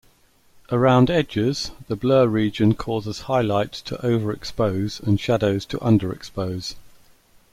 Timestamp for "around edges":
0.71-1.69